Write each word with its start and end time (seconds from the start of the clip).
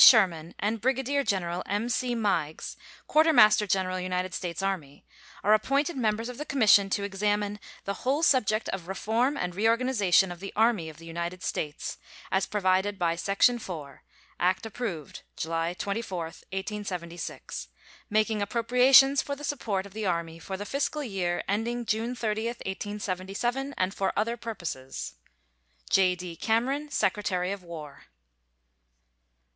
Sherman 0.03 0.55
and 0.57 0.81
Brigadier 0.81 1.23
General 1.23 1.61
M.C. 1.67 2.15
Meigs, 2.15 2.75
Quartermaster 3.05 3.67
General 3.67 3.99
United 3.99 4.33
States 4.33 4.63
Army, 4.63 5.05
are 5.43 5.53
appointed 5.53 5.95
members 5.95 6.27
of 6.27 6.39
the 6.39 6.43
commission 6.43 6.89
to 6.89 7.03
examine 7.03 7.59
"the 7.85 7.93
whole 8.01 8.23
subject 8.23 8.67
of 8.69 8.87
reform 8.87 9.37
and 9.37 9.53
reorganization 9.53 10.31
of 10.31 10.39
the 10.39 10.51
Army 10.55 10.89
of 10.89 10.97
the 10.97 11.05
United 11.05 11.43
States," 11.43 11.99
as 12.31 12.47
provided 12.47 12.97
by 12.97 13.15
section 13.15 13.59
4, 13.59 14.01
act 14.39 14.65
approved 14.65 15.21
July 15.37 15.75
24, 15.75 16.17
1876, 16.49 17.67
"making 18.09 18.41
appropriations 18.41 19.21
for 19.21 19.35
the 19.35 19.43
support 19.43 19.85
of 19.85 19.93
the 19.93 20.07
Army 20.07 20.39
for 20.39 20.57
the 20.57 20.65
fiscal 20.65 21.03
year 21.03 21.43
ending 21.47 21.85
June 21.85 22.15
30, 22.15 22.47
1877, 22.47 23.75
and 23.77 23.93
for 23.93 24.11
other 24.17 24.35
purposes." 24.35 25.13
J.D. 25.91 26.37
CAMERON, 26.37 26.89
Secretary 26.89 27.51
of 27.51 27.61
War. 27.61 28.05